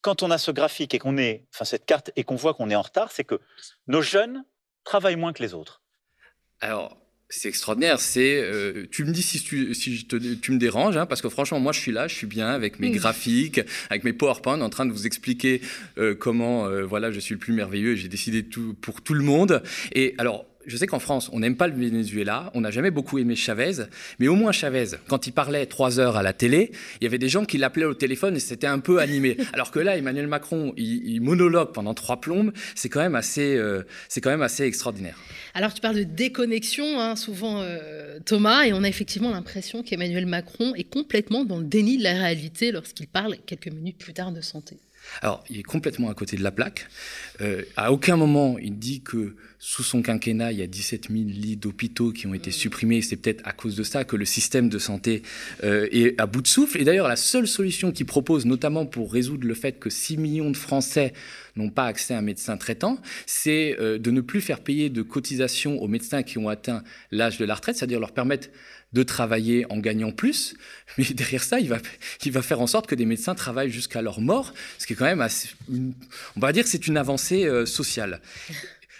quand 0.00 0.22
on 0.22 0.30
a 0.30 0.38
ce 0.38 0.50
graphique 0.50 0.94
et 0.94 0.98
qu'on 0.98 1.18
est, 1.18 1.46
enfin 1.54 1.64
cette 1.64 1.86
carte, 1.86 2.10
et 2.16 2.24
qu'on 2.24 2.36
voit 2.36 2.54
qu'on 2.54 2.70
est 2.70 2.76
en 2.76 2.82
retard, 2.82 3.10
c'est 3.12 3.24
que 3.24 3.40
nos 3.86 4.02
jeunes 4.02 4.44
travaillent 4.84 5.16
moins 5.16 5.32
que 5.32 5.42
les 5.42 5.54
autres. 5.54 5.82
Alors, 6.60 6.96
c'est 7.28 7.48
extraordinaire. 7.48 8.00
C'est, 8.00 8.40
euh, 8.40 8.86
tu 8.90 9.04
me 9.04 9.12
dis 9.12 9.22
si 9.22 9.40
tu, 9.40 9.74
si 9.74 9.96
je 9.96 10.06
te, 10.06 10.16
tu 10.16 10.52
me 10.52 10.58
déranges, 10.58 10.96
hein, 10.96 11.06
parce 11.06 11.22
que 11.22 11.28
franchement, 11.28 11.60
moi, 11.60 11.72
je 11.72 11.80
suis 11.80 11.92
là, 11.92 12.08
je 12.08 12.14
suis 12.14 12.26
bien 12.26 12.48
avec 12.48 12.78
mes 12.78 12.90
graphiques, 12.90 13.60
avec 13.90 14.04
mes 14.04 14.12
PowerPoint, 14.12 14.60
en 14.60 14.70
train 14.70 14.86
de 14.86 14.92
vous 14.92 15.06
expliquer 15.06 15.60
euh, 15.98 16.14
comment, 16.14 16.66
euh, 16.66 16.84
voilà, 16.84 17.10
je 17.10 17.20
suis 17.20 17.34
le 17.34 17.40
plus 17.40 17.52
merveilleux 17.52 17.92
et 17.92 17.96
j'ai 17.96 18.08
décidé 18.08 18.44
tout 18.44 18.74
pour 18.80 19.02
tout 19.02 19.14
le 19.14 19.24
monde. 19.24 19.62
Et 19.92 20.14
alors, 20.18 20.46
je 20.66 20.76
sais 20.76 20.86
qu'en 20.86 20.98
France, 20.98 21.30
on 21.32 21.40
n'aime 21.40 21.56
pas 21.56 21.68
le 21.68 21.74
Venezuela, 21.74 22.50
on 22.54 22.60
n'a 22.60 22.70
jamais 22.70 22.90
beaucoup 22.90 23.18
aimé 23.18 23.36
Chavez, 23.36 23.84
mais 24.18 24.28
au 24.28 24.34
moins 24.34 24.52
Chavez, 24.52 24.96
quand 25.08 25.26
il 25.26 25.32
parlait 25.32 25.66
trois 25.66 26.00
heures 26.00 26.16
à 26.16 26.22
la 26.22 26.32
télé, 26.32 26.72
il 27.00 27.04
y 27.04 27.06
avait 27.06 27.18
des 27.18 27.28
gens 27.28 27.44
qui 27.44 27.58
l'appelaient 27.58 27.84
au 27.86 27.94
téléphone 27.94 28.36
et 28.36 28.40
c'était 28.40 28.66
un 28.66 28.78
peu 28.78 28.98
animé. 29.00 29.36
Alors 29.52 29.70
que 29.70 29.78
là, 29.78 29.96
Emmanuel 29.96 30.26
Macron, 30.26 30.72
il, 30.76 31.20
monologue 31.20 31.72
pendant 31.72 31.94
trois 31.94 32.20
plombes, 32.20 32.52
c'est 32.74 32.88
quand 32.88 33.00
même 33.00 33.14
assez, 33.14 33.56
euh, 33.56 33.82
c'est 34.08 34.20
quand 34.20 34.30
même 34.30 34.42
assez 34.42 34.64
extraordinaire. 34.64 35.16
Alors 35.54 35.72
tu 35.72 35.80
parles 35.80 35.96
de 35.96 36.04
déconnexion, 36.04 37.00
hein, 37.00 37.16
souvent 37.16 37.62
euh, 37.62 38.18
Thomas, 38.24 38.64
et 38.64 38.72
on 38.72 38.82
a 38.82 38.88
effectivement 38.88 39.30
l'impression 39.30 39.82
qu'Emmanuel 39.82 40.26
Macron 40.26 40.74
est 40.74 40.84
complètement 40.84 41.44
dans 41.44 41.58
le 41.58 41.64
déni 41.64 41.98
de 41.98 42.02
la 42.02 42.12
réalité 42.12 42.72
lorsqu'il 42.72 43.08
parle 43.08 43.36
quelques 43.46 43.68
minutes 43.68 43.98
plus 43.98 44.12
tard 44.12 44.32
de 44.32 44.40
santé. 44.40 44.76
Alors, 45.22 45.44
il 45.48 45.58
est 45.58 45.62
complètement 45.62 46.10
à 46.10 46.14
côté 46.14 46.36
de 46.36 46.42
la 46.42 46.50
plaque. 46.50 46.88
Euh, 47.40 47.62
à 47.76 47.92
aucun 47.92 48.16
moment, 48.16 48.58
il 48.58 48.78
dit 48.78 49.02
que 49.02 49.36
sous 49.58 49.82
son 49.82 50.02
quinquennat, 50.02 50.52
il 50.52 50.58
y 50.58 50.62
a 50.62 50.66
17 50.66 51.08
000 51.10 51.24
lits 51.24 51.56
d'hôpitaux 51.56 52.12
qui 52.12 52.26
ont 52.26 52.34
été 52.34 52.50
supprimés. 52.50 53.00
C'est 53.02 53.16
peut-être 53.16 53.42
à 53.44 53.52
cause 53.52 53.76
de 53.76 53.82
ça 53.82 54.04
que 54.04 54.16
le 54.16 54.24
système 54.24 54.68
de 54.68 54.78
santé 54.78 55.22
euh, 55.64 55.88
est 55.90 56.20
à 56.20 56.26
bout 56.26 56.42
de 56.42 56.46
souffle. 56.46 56.80
Et 56.80 56.84
d'ailleurs, 56.84 57.08
la 57.08 57.16
seule 57.16 57.48
solution 57.48 57.92
qu'il 57.92 58.06
propose, 58.06 58.44
notamment 58.44 58.86
pour 58.86 59.12
résoudre 59.12 59.46
le 59.46 59.54
fait 59.54 59.78
que 59.78 59.90
6 59.90 60.18
millions 60.18 60.50
de 60.50 60.56
Français 60.56 61.12
n'ont 61.56 61.70
pas 61.70 61.86
accès 61.86 62.14
à 62.14 62.18
un 62.18 62.22
médecin 62.22 62.56
traitant, 62.56 62.98
c'est 63.24 63.76
euh, 63.80 63.98
de 63.98 64.10
ne 64.10 64.20
plus 64.20 64.40
faire 64.40 64.60
payer 64.60 64.90
de 64.90 65.02
cotisations 65.02 65.82
aux 65.82 65.88
médecins 65.88 66.22
qui 66.22 66.38
ont 66.38 66.48
atteint 66.48 66.82
l'âge 67.10 67.38
de 67.38 67.44
la 67.44 67.54
retraite, 67.54 67.76
c'est-à-dire 67.76 68.00
leur 68.00 68.12
permettre 68.12 68.48
de 68.92 69.02
travailler 69.02 69.66
en 69.70 69.78
gagnant 69.78 70.12
plus, 70.12 70.54
mais 70.98 71.04
derrière 71.04 71.42
ça, 71.42 71.60
il 71.60 71.68
va, 71.68 71.78
il 72.24 72.32
va 72.32 72.42
faire 72.42 72.60
en 72.60 72.66
sorte 72.66 72.86
que 72.86 72.94
des 72.94 73.04
médecins 73.04 73.34
travaillent 73.34 73.70
jusqu'à 73.70 74.02
leur 74.02 74.20
mort, 74.20 74.54
ce 74.78 74.86
qui 74.86 74.92
est 74.92 74.96
quand 74.96 75.06
même 75.06 75.20
assez, 75.20 75.48
on 75.70 76.40
va 76.40 76.52
dire 76.52 76.64
que 76.64 76.70
c'est 76.70 76.86
une 76.86 76.96
avancée 76.96 77.46
euh, 77.46 77.66
sociale. 77.66 78.20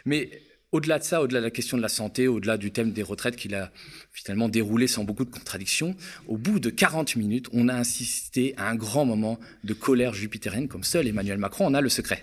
Mais 0.05 0.31
au-delà 0.77 0.99
de 0.99 1.05
ça, 1.05 1.23
au-delà 1.23 1.41
de 1.41 1.45
la 1.45 1.51
question 1.51 1.77
de 1.77 1.83
la 1.83 1.89
santé, 1.89 2.29
au-delà 2.29 2.57
du 2.59 2.71
thème 2.71 2.93
des 2.93 3.03
retraites 3.03 3.37
qu'il 3.37 3.55
a 3.55 3.71
finalement 4.13 4.49
déroulé 4.49 4.87
sans 4.87 5.05
beaucoup 5.05 5.25
de 5.25 5.31
contradictions, 5.31 5.97
au 6.29 6.37
bout 6.37 6.61
de 6.61 6.71
40 6.71 7.17
minutes, 7.17 7.49
on 7.53 7.69
a 7.69 7.75
insisté 7.75 8.55
à 8.57 8.69
un 8.69 8.75
grand 8.75 9.05
moment 9.05 9.39
de 9.65 9.75
colère 9.75 10.13
jupitérienne, 10.13 10.69
comme 10.69 10.85
seul 10.85 11.07
Emmanuel 11.09 11.39
Macron 11.39 11.67
en 11.67 11.75
a 11.75 11.81
le 11.81 11.89
secret. 11.89 12.23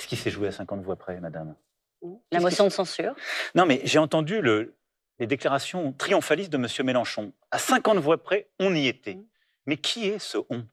Ce 0.00 0.06
qui 0.06 0.16
s'est 0.16 0.30
joué 0.30 0.48
à 0.48 0.52
50 0.52 0.82
voix 0.82 0.96
près, 0.96 1.20
madame? 1.20 1.54
La 2.32 2.40
motion 2.40 2.64
de 2.64 2.70
censure? 2.70 3.14
Non, 3.54 3.66
mais 3.66 3.80
j'ai 3.84 3.98
entendu 3.98 4.40
le, 4.40 4.74
les 5.18 5.26
déclarations 5.26 5.92
triomphalistes 5.92 6.50
de 6.50 6.56
M. 6.56 6.66
Mélenchon. 6.84 7.32
À 7.50 7.58
50 7.58 7.98
voix 7.98 8.22
près, 8.22 8.48
on 8.58 8.74
y 8.74 8.86
était. 8.86 9.18
Mais 9.66 9.76
qui 9.76 10.06
est 10.06 10.18
ce 10.18 10.38
on? 10.50 10.66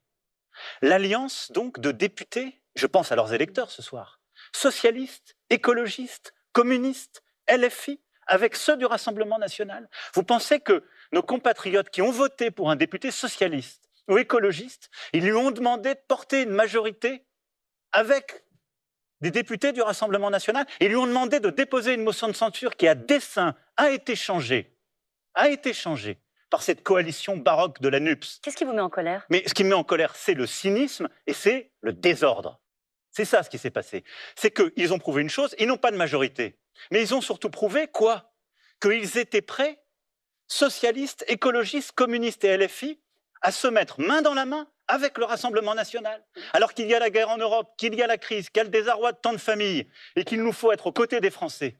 L'alliance, 0.81 1.51
donc, 1.53 1.79
de 1.79 1.91
députés, 1.91 2.62
je 2.75 2.88
pense 2.88 3.12
à 3.12 3.15
leurs 3.15 3.33
électeurs 3.33 3.71
ce 3.71 3.81
soir, 3.81 4.21
socialistes, 4.53 5.38
écologistes, 5.50 6.33
communistes, 6.53 7.24
LFI, 7.50 8.00
avec 8.27 8.55
ceux 8.55 8.77
du 8.77 8.86
Rassemblement 8.86 9.38
national. 9.38 9.89
Vous 10.13 10.24
pensez 10.24 10.60
que 10.60 10.84
nos 11.12 11.22
compatriotes 11.22 11.89
qui 11.89 12.01
ont 12.01 12.12
voté 12.12 12.51
pour 12.51 12.72
un 12.72 12.75
député 12.75 13.12
socialiste 13.12 13.89
ou 14.08 14.17
écologiste, 14.17 14.89
ils 15.13 15.24
lui 15.24 15.34
ont 15.34 15.51
demandé 15.51 15.93
de 15.93 16.00
porter 16.08 16.43
une 16.43 16.51
majorité 16.51 17.25
avec 17.91 18.46
des 19.20 19.31
députés 19.31 19.74
du 19.74 19.81
Rassemblement 19.81 20.29
national? 20.29 20.65
Ils 20.79 20.89
lui 20.89 20.96
ont 20.96 21.08
demandé 21.08 21.39
de 21.39 21.50
déposer 21.50 21.93
une 21.93 22.03
motion 22.03 22.27
de 22.27 22.34
censure 22.34 22.75
qui, 22.75 22.88
à 22.88 22.96
dessein, 22.96 23.55
a 23.77 23.89
été 23.91 24.15
changée, 24.15 24.77
a 25.34 25.50
été 25.50 25.74
changée 25.74 26.17
par 26.50 26.63
cette 26.63 26.84
coalition 26.84 27.38
baroque 27.38 27.81
de 27.81 27.89
la 27.89 28.00
NUPS. 28.00 28.39
Qu'est-ce 28.41 28.58
qui 28.58 28.65
vous 28.65 28.74
met 28.74 28.81
en 28.81 28.89
colère? 28.89 29.25
Mais 29.29 29.43
ce 29.46 29.53
qui 29.53 29.63
me 29.63 29.70
met 29.70 29.75
en 29.75 29.84
colère, 29.84 30.15
c'est 30.15 30.34
le 30.34 30.46
cynisme 30.46 31.10
et 31.27 31.34
c'est 31.34 31.72
le 31.81 31.93
désordre. 31.93 32.61
C'est 33.12 33.25
ça 33.25 33.44
ce 33.44 33.50
qui 33.50 33.58
s'est 33.58 33.72
passé. 33.72 34.03
C'est 34.36 34.51
qu'ils 34.51 34.94
ont 34.94 35.00
prouvé 35.00 35.22
une 35.22 35.30
chose, 35.30 35.56
ils 35.60 35.68
n'ont 35.68 35.77
pas 35.77 35.91
de 35.91 35.98
majorité. 35.98 36.58
Mais 36.91 37.01
ils 37.01 37.13
ont 37.13 37.22
surtout 37.22 37.50
prouvé 37.50 37.88
quoi? 37.88 38.34
Qu'ils 38.82 39.18
étaient 39.18 39.41
prêts, 39.41 39.84
socialistes, 40.48 41.24
écologistes, 41.27 41.91
communistes 41.91 42.44
et 42.44 42.58
LFI, 42.58 43.00
à 43.41 43.51
se 43.51 43.68
mettre 43.68 44.00
main 44.00 44.22
dans 44.22 44.34
la 44.34 44.46
main 44.46 44.68
avec 44.88 45.18
le 45.18 45.25
Rassemblement 45.25 45.75
national. 45.75 46.24
Alors 46.53 46.74
qu'il 46.74 46.88
y 46.88 46.94
a 46.94 47.00
la 47.00 47.10
guerre 47.10 47.30
en 47.30 47.38
Europe, 47.38 47.70
qu'il 47.77 47.96
y 47.96 48.01
a 48.01 48.08
la 48.08 48.18
crise, 48.18 48.50
qu'il 48.50 48.60
y 48.60 48.62
a 48.62 48.63
le 48.63 48.70
désarroi 48.70 49.13
de 49.13 49.18
tant 49.18 49.34
de 49.34 49.38
familles, 49.38 49.89
et 50.15 50.24
qu'il 50.24 50.41
nous 50.41 50.51
faut 50.51 50.72
être 50.72 50.88
aux 50.88 50.91
côtés 50.91 51.22
des 51.22 51.32
Français. 51.32 51.77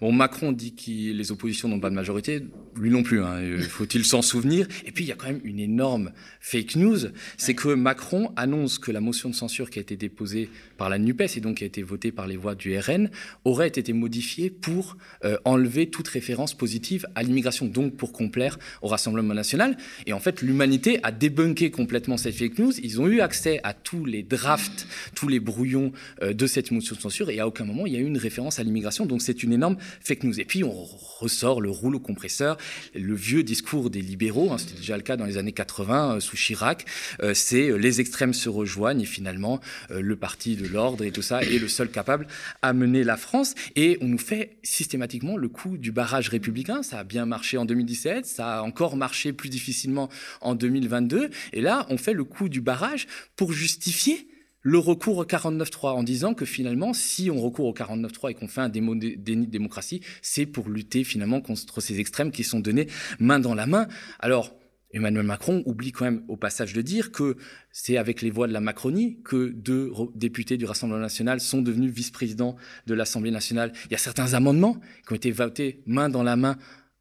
Macron 0.00 0.52
dit 0.52 0.74
que 0.74 1.12
les 1.12 1.32
oppositions 1.32 1.68
n'ont 1.68 1.80
pas 1.80 1.90
de 1.90 1.94
majorité, 1.94 2.44
lui 2.76 2.90
non 2.90 3.02
plus, 3.02 3.22
hein, 3.22 3.58
faut-il 3.68 4.04
s'en 4.04 4.22
souvenir? 4.22 4.66
Et 4.84 4.92
puis, 4.92 5.04
il 5.04 5.08
y 5.08 5.12
a 5.12 5.16
quand 5.16 5.26
même 5.26 5.40
une 5.44 5.60
énorme 5.60 6.12
fake 6.40 6.76
news, 6.76 6.98
c'est 7.36 7.54
que 7.54 7.68
Macron 7.68 8.32
annonce 8.36 8.78
que 8.78 8.90
la 8.90 9.00
motion 9.00 9.28
de 9.28 9.34
censure 9.34 9.70
qui 9.70 9.78
a 9.78 9.82
été 9.82 9.96
déposée 9.96 10.50
par 10.76 10.88
la 10.88 10.98
NUPES 10.98 11.36
et 11.36 11.40
donc 11.40 11.58
qui 11.58 11.64
a 11.64 11.66
été 11.66 11.82
votée 11.82 12.12
par 12.12 12.26
les 12.26 12.36
voix 12.36 12.54
du 12.54 12.76
RN 12.78 13.10
aurait 13.44 13.68
été 13.68 13.92
modifiée 13.92 14.50
pour 14.50 14.96
euh, 15.24 15.36
enlever 15.44 15.90
toute 15.90 16.08
référence 16.08 16.54
positive 16.54 17.06
à 17.14 17.22
l'immigration, 17.22 17.66
donc 17.66 17.96
pour 17.96 18.12
complaire 18.12 18.58
au 18.82 18.88
Rassemblement 18.88 19.34
national. 19.34 19.76
Et 20.06 20.12
en 20.12 20.20
fait, 20.20 20.42
l'humanité 20.42 21.00
a 21.02 21.12
débunké 21.12 21.70
complètement 21.70 22.16
cette 22.16 22.34
fake 22.34 22.58
news. 22.58 22.72
Ils 22.82 23.00
ont 23.00 23.08
eu 23.08 23.20
accès 23.20 23.60
à 23.62 23.74
tous 23.74 24.04
les 24.04 24.22
drafts, 24.22 24.86
tous 25.14 25.28
les 25.28 25.40
brouillons 25.40 25.92
euh, 26.22 26.32
de 26.32 26.46
cette 26.46 26.70
motion 26.70 26.94
de 26.94 27.00
censure 27.00 27.30
et 27.30 27.40
à 27.40 27.46
aucun 27.46 27.64
moment 27.64 27.86
il 27.86 27.92
y 27.92 27.96
a 27.96 28.00
eu 28.00 28.06
une 28.06 28.18
référence 28.18 28.58
à 28.58 28.62
l'immigration. 28.62 29.06
Donc 29.06 29.22
c'est 29.22 29.42
une 29.42 29.52
énorme 29.52 29.76
fake 30.00 30.24
news. 30.24 30.40
Et 30.40 30.44
puis 30.44 30.64
on 30.64 30.72
ressort 31.20 31.60
le 31.60 31.70
rouleau 31.70 32.00
compresseur, 32.00 32.56
le 32.94 33.14
vieux 33.14 33.42
discours 33.42 33.90
des 33.90 34.02
libéraux, 34.02 34.52
hein, 34.52 34.58
c'était 34.58 34.78
déjà 34.78 34.96
le 34.96 35.02
cas 35.02 35.16
dans 35.16 35.24
les 35.24 35.36
années 35.36 35.52
80 35.52 36.16
euh, 36.16 36.20
sous 36.20 36.36
Chirac, 36.36 36.84
euh, 37.22 37.34
c'est 37.34 37.70
euh, 37.70 37.76
les 37.76 38.00
extrêmes 38.00 38.34
se 38.34 38.48
rejoignent 38.48 39.02
et 39.02 39.06
finalement 39.06 39.60
le 39.90 40.16
parti 40.16 40.56
de 40.56 40.66
l'ordre 40.66 41.04
et 41.04 41.10
tout 41.10 41.22
ça 41.22 41.42
est 41.42 41.58
le 41.58 41.68
seul 41.68 41.90
capable 41.90 42.26
à 42.62 42.72
mener 42.72 43.04
la 43.04 43.16
France. 43.16 43.54
Et 43.76 43.98
on 44.00 44.08
nous 44.08 44.18
fait 44.18 44.56
systématiquement 44.62 45.36
le 45.36 45.48
coup 45.48 45.78
du 45.78 45.92
barrage 45.92 46.28
républicain. 46.28 46.82
Ça 46.82 47.00
a 47.00 47.04
bien 47.04 47.26
marché 47.26 47.56
en 47.58 47.64
2017, 47.64 48.26
ça 48.26 48.58
a 48.58 48.62
encore 48.62 48.96
marché 48.96 49.32
plus 49.32 49.48
difficilement 49.48 50.08
en 50.40 50.54
2022. 50.54 51.30
Et 51.52 51.60
là, 51.60 51.86
on 51.90 51.98
fait 51.98 52.12
le 52.12 52.24
coup 52.24 52.48
du 52.48 52.60
barrage 52.60 53.06
pour 53.36 53.52
justifier 53.52 54.28
le 54.62 54.78
recours 54.78 55.18
au 55.18 55.24
49.3 55.24 55.90
en 55.90 56.02
disant 56.02 56.34
que 56.34 56.44
finalement, 56.44 56.92
si 56.92 57.30
on 57.30 57.40
recourt 57.40 57.66
au 57.66 57.74
49.3 57.74 58.30
et 58.30 58.34
qu'on 58.34 58.48
fait 58.48 58.60
un 58.60 58.68
déni 58.68 59.46
de 59.46 59.50
démocratie, 59.50 60.02
c'est 60.22 60.46
pour 60.46 60.68
lutter 60.68 61.04
finalement 61.04 61.40
contre 61.40 61.80
ces 61.80 62.00
extrêmes 62.00 62.32
qui 62.32 62.44
sont 62.44 62.60
donnés 62.60 62.88
main 63.18 63.38
dans 63.38 63.54
la 63.54 63.66
main. 63.66 63.88
Alors, 64.18 64.54
Emmanuel 64.90 65.24
Macron 65.24 65.62
oublie 65.66 65.92
quand 65.92 66.06
même 66.06 66.24
au 66.28 66.36
passage 66.36 66.72
de 66.72 66.80
dire 66.80 67.12
que 67.12 67.36
c'est 67.70 67.98
avec 67.98 68.22
les 68.22 68.30
voix 68.30 68.48
de 68.48 68.52
la 68.52 68.60
Macronie 68.60 69.20
que 69.22 69.48
deux 69.48 69.92
députés 70.14 70.56
du 70.56 70.64
Rassemblement 70.64 71.00
national 71.00 71.40
sont 71.40 71.60
devenus 71.60 71.92
vice-présidents 71.92 72.56
de 72.86 72.94
l'Assemblée 72.94 73.30
nationale. 73.30 73.72
Il 73.86 73.92
y 73.92 73.94
a 73.94 73.98
certains 73.98 74.32
amendements 74.32 74.80
qui 75.06 75.12
ont 75.12 75.16
été 75.16 75.30
votés 75.30 75.82
main 75.86 76.08
dans 76.08 76.22
la 76.22 76.36
main 76.36 76.56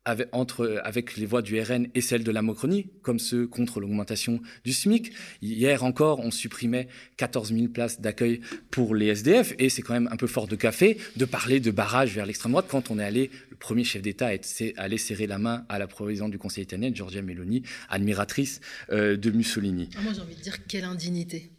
avec, 0.07 0.29
entre, 0.31 0.81
avec 0.83 1.17
les 1.17 1.25
voix 1.25 1.41
du 1.41 1.59
RN 1.59 1.87
et 1.93 2.01
celles 2.01 2.23
de 2.23 2.31
la 2.31 2.41
Macronie, 2.41 2.87
comme 3.01 3.19
ceux 3.19 3.45
contre 3.45 3.81
l'augmentation 3.81 4.39
du 4.63 4.71
SMIC. 4.71 5.11
Hier 5.41 5.83
encore, 5.83 6.19
on 6.19 6.31
supprimait 6.31 6.87
14 7.17 7.53
000 7.53 7.67
places 7.67 7.99
d'accueil 7.99 8.39
pour 8.71 8.95
les 8.95 9.07
SDF, 9.07 9.53
et 9.59 9.67
c'est 9.69 9.81
quand 9.81 9.93
même 9.93 10.07
un 10.09 10.15
peu 10.15 10.27
fort 10.27 10.47
de 10.47 10.55
café 10.55 10.97
de 11.17 11.25
parler 11.25 11.59
de 11.59 11.71
barrage 11.71 12.15
vers 12.15 12.25
l'extrême 12.25 12.53
droite 12.53 12.67
quand 12.69 12.89
on 12.89 12.99
est 12.99 13.03
allé, 13.03 13.29
le 13.49 13.57
premier 13.57 13.83
chef 13.83 14.01
d'État 14.01 14.33
est 14.33 14.73
allé 14.77 14.97
serrer 14.97 15.27
la 15.27 15.37
main 15.39 15.65
à 15.67 15.77
la 15.77 15.87
présidente 15.87 16.31
du 16.31 16.37
Conseil 16.37 16.63
italien, 16.63 16.89
Giorgia 16.93 17.21
Meloni, 17.21 17.63
admiratrice 17.89 18.61
euh, 18.91 19.17
de 19.17 19.29
Mussolini. 19.31 19.89
Ah, 19.97 20.01
moi 20.03 20.13
j'ai 20.13 20.21
envie 20.21 20.35
de 20.35 20.41
dire 20.41 20.65
quelle 20.67 20.85
indignité 20.85 21.51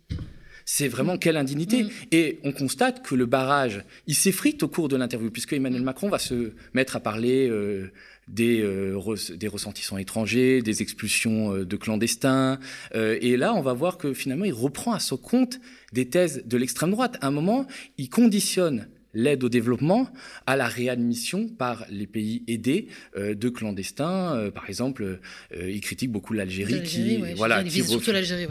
c'est 0.70 0.86
vraiment 0.86 1.16
quelle 1.16 1.38
indignité. 1.38 1.84
Mm. 1.84 1.90
Et 2.12 2.40
on 2.44 2.52
constate 2.52 3.02
que 3.02 3.14
le 3.14 3.24
barrage, 3.24 3.84
il 4.06 4.14
s'effrite 4.14 4.62
au 4.62 4.68
cours 4.68 4.88
de 4.88 4.96
l'interview, 4.96 5.30
puisque 5.30 5.54
Emmanuel 5.54 5.80
Macron 5.80 6.10
va 6.10 6.18
se 6.18 6.52
mettre 6.74 6.94
à 6.94 7.00
parler 7.00 7.48
euh, 7.48 7.90
des, 8.28 8.60
euh, 8.60 9.00
des 9.34 9.48
ressentissants 9.48 9.96
étrangers, 9.96 10.60
des 10.60 10.82
expulsions 10.82 11.54
euh, 11.54 11.64
de 11.64 11.76
clandestins. 11.76 12.58
Euh, 12.94 13.16
et 13.22 13.38
là, 13.38 13.54
on 13.54 13.62
va 13.62 13.72
voir 13.72 13.96
que 13.96 14.12
finalement, 14.12 14.44
il 14.44 14.52
reprend 14.52 14.92
à 14.92 15.00
son 15.00 15.16
compte 15.16 15.58
des 15.94 16.10
thèses 16.10 16.42
de 16.44 16.56
l'extrême 16.58 16.90
droite. 16.90 17.16
À 17.22 17.28
un 17.28 17.30
moment, 17.30 17.66
il 17.96 18.10
conditionne 18.10 18.88
l'aide 19.14 19.44
au 19.44 19.48
développement 19.48 20.08
à 20.46 20.56
la 20.56 20.66
réadmission 20.66 21.48
par 21.48 21.84
les 21.90 22.06
pays 22.06 22.42
aidés 22.46 22.88
de 23.16 23.48
clandestins. 23.48 24.50
par 24.54 24.68
exemple, 24.68 25.20
il 25.56 25.80
critique 25.80 26.12
beaucoup 26.12 26.34
l'Algérie 26.34 26.82
qui, 26.82 27.18
voilà, 27.36 27.64
qui, 27.64 27.82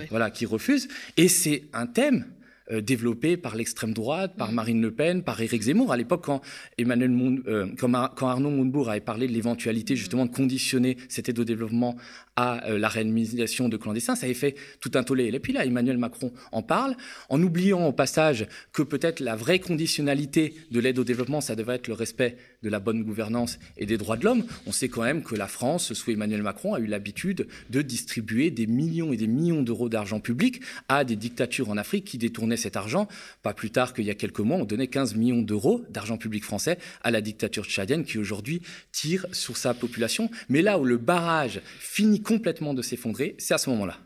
voilà, 0.10 0.32
qui 0.32 0.46
refuse. 0.46 0.88
Et 1.16 1.28
c'est 1.28 1.64
un 1.74 1.86
thème 1.88 2.26
euh, 2.70 2.82
développé 2.82 3.38
par 3.38 3.56
l'extrême 3.56 3.94
droite, 3.94 4.34
par 4.38 4.52
mm. 4.52 4.56
Marine 4.56 4.82
Le 4.82 4.92
Pen, 4.92 5.24
par 5.24 5.40
Éric 5.40 5.62
Zemmour. 5.62 5.94
À 5.94 5.98
l'époque, 5.98 6.26
quand, 6.26 6.42
Emmanuel 6.78 7.16
euh, 7.48 7.68
quand, 7.78 8.28
Arnaud 8.28 8.50
Mounbourg 8.50 8.90
avait 8.90 9.00
parlé 9.00 9.28
de 9.28 9.32
l'éventualité 9.32 9.94
mm. 9.94 9.98
justement 9.98 10.26
de 10.26 10.32
conditionner 10.32 10.98
cette 11.08 11.30
aide 11.30 11.40
au 11.40 11.46
développement 11.46 11.96
à 12.36 12.66
euh, 12.68 12.78
la 12.78 12.90
réadmission 12.90 13.70
de 13.70 13.78
clandestins, 13.78 14.16
ça 14.16 14.26
avait 14.26 14.34
fait 14.34 14.56
tout 14.82 14.92
un 14.96 15.04
tollé. 15.04 15.28
Et 15.28 15.40
puis 15.40 15.54
là, 15.54 15.66
Emmanuel 15.66 15.98
Macron 15.98 16.34
en 16.52 16.62
parle, 16.62 16.96
en 17.30 17.42
oubliant 17.42 17.88
au 17.88 17.94
passage 17.94 18.48
que 18.74 18.84
peut-être 18.84 19.22
la 19.22 19.38
vraie 19.38 19.60
conditionnalité 19.60 20.54
de 20.70 20.80
l'aide 20.82 21.00
au 21.00 21.06
développement, 21.06 21.40
ça 21.40 21.56
devrait 21.56 21.76
être 21.76 21.88
le 21.88 21.94
respect 21.94 22.36
de 22.64 22.70
la 22.70 22.80
bonne 22.80 23.04
gouvernance 23.04 23.60
et 23.78 23.86
des 23.86 23.98
droits 23.98 24.18
de 24.18 24.26
l'homme. 24.26 24.44
On 24.66 24.74
sait 24.74 24.90
quand 24.90 25.04
même 25.04 25.24
que 25.24 25.36
la 25.36 25.48
France, 25.48 25.94
sous 25.94 26.12
Emmanuel 26.12 26.44
Macron, 26.44 26.74
a 26.74 26.80
eu 26.80 26.86
l'habitude 26.86 27.48
de 27.70 27.82
distribuer 27.82 28.52
des 28.52 28.68
millions 28.68 29.14
et 29.14 29.18
des 29.18 29.28
millions 29.28 29.62
d'euros 29.62 29.88
d'argent 29.88 30.20
public 30.20 30.62
à 30.90 31.06
des 31.06 31.16
dictatures 31.16 31.70
en 31.70 31.78
Afrique 31.78 32.04
qui 32.06 32.18
détournaient 32.18 32.57
cet 32.58 32.76
argent. 32.76 33.08
Pas 33.44 33.54
plus 33.54 33.72
tard 33.72 33.94
qu'il 33.94 34.06
y 34.06 34.10
a 34.10 34.16
quelques 34.16 34.40
mois, 34.40 34.58
on 34.58 34.66
donnait 34.66 34.88
15 34.88 35.16
millions 35.16 35.42
d'euros 35.42 35.84
d'argent 35.90 36.18
public 36.18 36.44
français 36.44 36.78
à 37.02 37.12
la 37.12 37.22
dictature 37.22 37.66
tchadienne 37.66 38.04
qui 38.04 38.18
aujourd'hui 38.18 38.62
tire 38.92 39.26
sur 39.32 39.58
sa 39.58 39.74
population. 39.74 40.30
Mais 40.50 40.62
là 40.62 40.78
où 40.80 40.86
le 40.86 40.98
barrage 40.98 41.62
finit 41.80 42.22
complètement 42.22 42.74
de 42.74 42.82
s'effondrer, 42.82 43.36
c'est 43.40 43.54
à 43.54 43.58
ce 43.58 43.70
moment-là. 43.70 43.98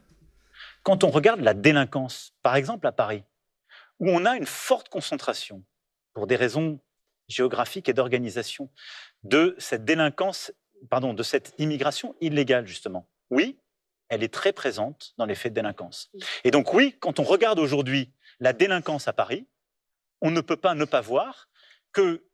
Quand 0.84 1.04
on 1.04 1.10
regarde 1.10 1.42
la 1.42 1.54
délinquance, 1.54 2.34
par 2.44 2.56
exemple 2.56 2.88
à 2.88 2.92
Paris, 2.92 3.24
où 4.00 4.10
on 4.10 4.26
a 4.26 4.36
une 4.36 4.46
forte 4.46 4.90
concentration, 4.90 5.64
pour 6.14 6.28
des 6.28 6.36
raisons 6.36 6.80
géographiques 7.28 7.88
et 7.88 7.94
d'organisation, 7.94 8.70
de 9.24 9.56
cette 9.58 9.86
délinquance, 9.86 10.52
pardon, 10.90 11.14
de 11.14 11.24
cette 11.24 11.54
immigration 11.58 12.16
illégale, 12.20 12.68
justement. 12.68 13.08
Oui, 13.30 13.58
elle 14.10 14.24
est 14.24 14.34
très 14.34 14.52
présente 14.52 15.14
dans 15.18 15.26
les 15.26 15.36
faits 15.36 15.54
de 15.54 15.62
délinquance. 15.62 16.12
Et 16.44 16.52
donc 16.52 16.74
oui, 16.74 16.98
quand 17.00 17.20
on 17.20 17.24
regarde 17.24 17.60
aujourd'hui 17.60 18.12
la 18.42 18.52
délinquance 18.54 19.08
à 19.08 19.14
Paris, 19.14 19.48
on 20.20 20.32
ne 20.32 20.42
peut 20.42 20.58
pas 20.58 20.74
ne 20.74 20.84
pas 20.84 21.00
voir 21.00 21.48
que 21.94 22.26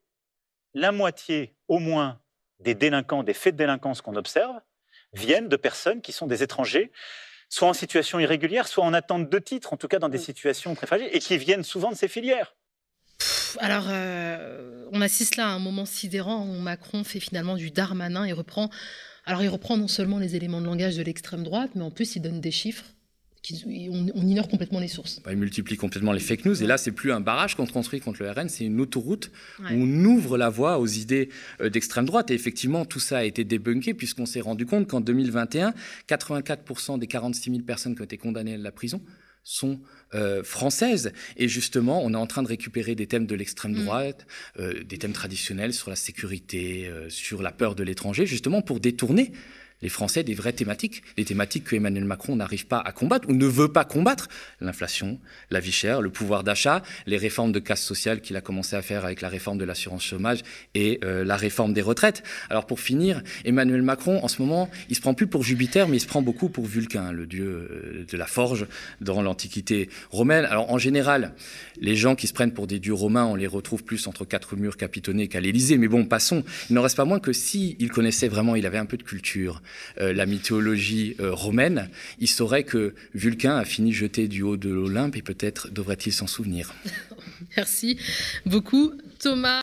la 0.74 0.92
moitié 0.92 1.56
au 1.68 1.80
moins 1.80 2.20
des 2.60 2.74
délinquants, 2.74 3.24
des 3.24 3.34
faits 3.34 3.56
de 3.56 3.60
délinquance 3.60 4.02
qu'on 4.02 4.16
observe, 4.16 4.60
viennent 5.14 5.50
de 5.50 5.56
personnes 5.56 6.02
qui 6.02 6.12
sont 6.12 6.26
des 6.26 6.44
étrangers, 6.44 6.92
soit 7.50 7.68
en 7.68 7.74
situation 7.74 8.20
irrégulière, 8.20 8.68
soit 8.68 8.84
en 8.84 8.94
attente 8.94 9.30
de 9.30 9.40
titre, 9.40 9.74
en 9.74 9.78
tout 9.78 9.88
cas 9.88 10.00
dans 10.00 10.10
des 10.10 10.18
mm. 10.18 10.22
situations 10.22 10.76
très 10.76 10.88
fragiles, 10.88 11.10
et 11.12 11.20
qui 11.20 11.38
viennent 11.38 11.64
souvent 11.64 11.92
de 11.92 11.96
ces 11.96 12.08
filières. 12.08 12.56
alors, 13.60 13.86
euh, 13.90 14.86
on 14.92 15.02
assiste 15.02 15.36
là 15.36 15.48
à 15.48 15.50
un 15.50 15.60
moment 15.60 15.86
sidérant 15.86 16.46
où 16.46 16.60
Macron 16.60 17.04
fait 17.04 17.20
finalement 17.20 17.56
du 17.56 17.72
Darmanin 17.72 18.24
et 18.26 18.34
reprend. 18.34 18.70
Alors, 19.26 19.44
il 19.44 19.50
reprend 19.50 19.76
non 19.76 19.88
seulement 19.88 20.20
les 20.20 20.36
éléments 20.36 20.62
de 20.62 20.66
langage 20.66 20.96
de 20.96 21.04
l'extrême 21.04 21.44
droite, 21.44 21.72
mais 21.76 21.84
en 21.84 21.92
plus, 21.92 22.16
il 22.16 22.22
donne 22.22 22.40
des 22.40 22.52
chiffres 22.52 22.86
on, 23.54 24.27
ignore 24.27 24.48
complètement 24.48 24.80
les 24.80 24.88
sources. 24.88 25.22
Bah, 25.24 25.32
il 25.32 25.38
multiplie 25.38 25.77
complètement 25.77 26.12
les 26.12 26.20
fake 26.20 26.46
news. 26.46 26.63
Et 26.63 26.68
là, 26.68 26.77
c'est 26.77 26.92
plus 26.92 27.12
un 27.12 27.20
barrage 27.20 27.56
qu'on 27.56 27.66
construit 27.66 28.00
contre 28.00 28.24
le 28.24 28.32
RN, 28.32 28.50
c'est 28.50 28.66
une 28.66 28.80
autoroute 28.82 29.32
où 29.60 29.63
on 29.74 30.06
ouvre 30.06 30.38
la 30.38 30.50
voie 30.50 30.80
aux 30.80 30.88
idées 30.88 31.30
euh, 31.62 31.70
d'extrême 31.70 32.06
droite. 32.06 32.32
Et 32.32 32.34
effectivement, 32.34 32.86
tout 32.86 33.00
ça 33.00 33.20
a 33.20 33.24
été 33.24 33.44
débunké 33.44 33.94
puisqu'on 33.94 34.25
s'est 34.25 34.42
rendu 34.42 34.66
compte 34.66 34.88
qu'en 34.88 35.01
2021, 35.01 35.74
84% 36.08 37.00
des 37.00 37.08
46 37.08 37.51
000 37.51 37.63
personnes 37.63 37.96
qui 37.96 38.01
ont 38.01 38.06
été 38.06 38.18
condamnées 38.18 38.56
à 38.56 38.58
la 38.58 38.72
prison 38.72 39.01
sont 39.44 39.80
euh, 40.13 40.44
françaises. 40.44 41.13
Et 41.38 41.48
justement, 41.48 42.04
on 42.04 42.13
est 42.13 42.18
en 42.18 42.27
train 42.27 42.44
de 42.44 42.50
récupérer 42.50 42.96
des 42.96 43.08
thèmes 43.08 43.25
de 43.25 43.36
l'extrême 43.36 43.72
mm. 43.72 43.86
droite, 43.86 44.27
euh, 44.60 44.84
des 44.84 44.98
thèmes 44.98 45.13
traditionnels 45.13 45.74
sur 45.74 45.89
la 45.89 45.96
sécurité, 45.96 46.92
sur 47.08 47.42
la 47.42 47.51
peur 47.51 47.75
de 47.75 47.84
l'étranger, 47.84 48.25
justement 48.25 48.62
pour 48.62 48.80
détourner 48.80 49.32
les 49.81 49.89
Français 49.89 50.24
des 50.24 50.34
vraies 50.34 50.53
thématiques, 50.53 51.03
les 51.17 51.25
thématiques 51.25 51.65
que 51.65 51.75
Emmanuel 51.75 52.05
Macron 52.05 52.36
n'arrive 52.36 52.65
pas 52.67 52.79
à 52.79 52.91
combattre 52.91 53.29
ou 53.29 53.34
ne 53.34 53.46
veut 53.46 53.72
pas 53.72 53.86
combattre. 53.86 54.27
L'inflation, 54.60 55.19
la 55.51 55.60
vie 55.60 55.72
chère, 55.72 56.01
le 56.01 56.10
pouvoir 56.10 56.43
d'achat, 56.43 56.81
les 57.05 57.17
réformes 57.17 57.51
de 57.51 57.60
casse 57.60 57.84
sociale 57.84 58.22
qu'il 58.22 58.36
a 58.36 58.41
commencé 58.41 58.75
à 58.75 58.81
faire 58.81 59.05
avec 59.05 59.22
la 59.22 59.29
réforme 59.29 59.57
de 59.57 59.65
l'assurance 59.65 60.03
chômage 60.03 60.39
et 60.74 61.00
euh, 61.03 61.24
la 61.24 61.36
réforme 61.36 61.74
des 61.74 61.81
retraites. 61.81 62.24
Alors 62.50 62.65
pour 62.65 62.79
finir, 62.79 63.22
Emmanuel 63.46 63.81
Macron, 63.81 64.24
en 64.24 64.27
ce 64.27 64.41
moment, 64.41 64.69
il 64.89 64.96
se 64.96 65.01
prend 65.01 65.13
plus 65.13 65.27
pour 65.27 65.43
Jupiter, 65.43 65.88
mais 65.88 65.98
il 65.98 66.01
se 66.01 66.07
prend 66.07 66.22
beaucoup 66.22 66.50
pour 66.50 66.65
Vulcain, 66.65 67.12
le 67.12 67.27
dieu 67.27 67.46
euh, 67.46 68.05
de 68.10 68.17
la 68.17 68.25
forge 68.25 68.65
dans 69.01 69.22
l'Antiquité 69.22 69.89
romaine. 70.10 70.46
Alors 70.46 70.72
en 70.72 70.77
général, 70.77 71.34
les 71.79 71.96
gens 71.96 72.15
qui 72.15 72.27
se 72.27 72.34
prennent 72.34 72.53
pour 72.53 72.67
des 72.67 72.79
dieux 72.79 72.93
romains, 72.93 73.25
on 73.25 73.36
les 73.36 73.48
retrouve 73.48 73.84
plus 73.84 74.07
entre 74.07 74.25
quatre 74.25 74.55
murs 74.55 74.77
capitonnés 74.77 75.27
qu'à 75.27 75.39
l'Élysée. 75.39 75.77
Mais 75.77 75.88
bon, 75.88 76.05
passons. 76.05 76.43
Il 76.69 76.75
n'en 76.75 76.81
reste 76.81 76.98
pas 76.98 77.05
moins 77.05 77.19
que 77.19 77.34
si 77.34 77.75
il 77.79 77.91
connaissait 77.91 78.27
vraiment, 78.27 78.55
il 78.55 78.65
avait 78.65 78.77
un 78.77 78.86
peu 78.86 78.98
de 78.98 79.03
culture, 79.03 79.62
la 79.98 80.26
mythologie 80.26 81.16
euh, 81.20 81.34
romaine, 81.34 81.90
il 82.20 82.28
saurait 82.28 82.64
que 82.64 82.94
Vulcain 83.14 83.58
a 83.58 83.66
fini 83.66 83.94
jeté 83.94 84.28
du 84.28 84.42
haut 84.42 84.58
de 84.58 84.70
l'Olympe 84.70 85.16
et 85.16 85.22
peut-être 85.22 85.70
devrait-il 85.72 86.14
s'en 86.14 86.28
souvenir. 86.28 86.74
Merci 87.58 88.00
beaucoup, 88.46 88.94
Thomas. 89.20 89.56